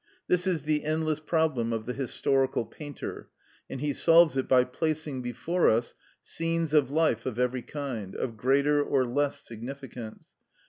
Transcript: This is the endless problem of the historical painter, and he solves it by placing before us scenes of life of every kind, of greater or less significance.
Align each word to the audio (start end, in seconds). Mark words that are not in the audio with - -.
This 0.27 0.47
is 0.47 0.63
the 0.63 0.83
endless 0.83 1.19
problem 1.19 1.71
of 1.71 1.85
the 1.85 1.93
historical 1.93 2.65
painter, 2.65 3.29
and 3.69 3.79
he 3.79 3.93
solves 3.93 4.35
it 4.35 4.47
by 4.47 4.63
placing 4.63 5.21
before 5.21 5.69
us 5.69 5.93
scenes 6.23 6.73
of 6.73 6.89
life 6.89 7.27
of 7.27 7.37
every 7.37 7.61
kind, 7.61 8.15
of 8.15 8.35
greater 8.35 8.81
or 8.83 9.05
less 9.05 9.43
significance. 9.45 10.29